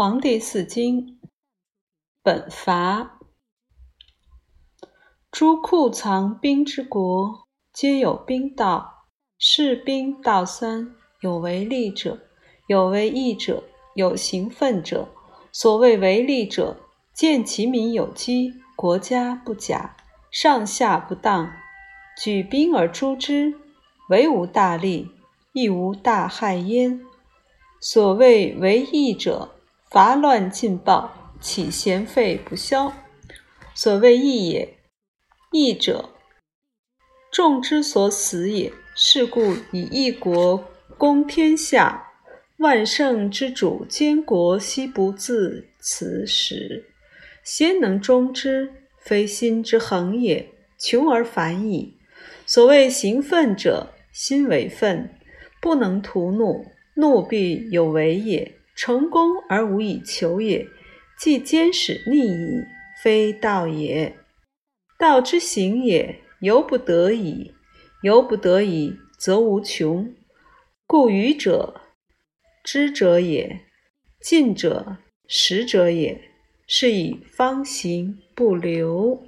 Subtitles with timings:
[0.00, 1.18] 黄帝四经
[2.22, 3.18] 本法，
[5.32, 9.08] 诸库藏兵之国，皆有兵道。
[9.40, 12.20] 士兵道三：有为利者，
[12.68, 13.64] 有为义者，
[13.96, 15.08] 有行奋者。
[15.50, 16.76] 所谓为利者，
[17.12, 19.96] 见其民有饥，国家不假，
[20.30, 21.50] 上下不当，
[22.22, 23.52] 举兵而诛之，
[24.10, 25.10] 为无大利，
[25.52, 27.04] 亦无大害焉。
[27.80, 29.56] 所谓为义者，
[29.90, 32.92] 伐乱尽暴，岂贤废不消，
[33.74, 34.76] 所谓义也。
[35.50, 36.10] 义者，
[37.32, 38.72] 众之所死也。
[39.00, 40.64] 是故以一国
[40.98, 42.10] 攻天下，
[42.58, 46.90] 万圣之主监国，悉不自辞时，
[47.44, 51.96] 先能终之，非心之恒也，穷而反矣。
[52.44, 55.14] 所谓行愤者，心为愤，
[55.62, 56.66] 不能图怒，
[56.96, 58.56] 怒必有为也。
[58.78, 60.64] 成功而无以求也，
[61.18, 62.64] 即坚使逆矣，
[63.02, 64.16] 非道也。
[64.96, 67.52] 道之行也，由不得已，
[68.02, 70.14] 由不得已，则无穷。
[70.86, 71.80] 故愚者
[72.62, 73.62] 知者也，
[74.20, 76.30] 进者识者也。
[76.70, 79.24] 是以方行不流。